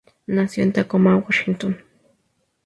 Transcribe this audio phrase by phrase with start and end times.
[0.25, 1.77] Nació en Tacoma, Washington.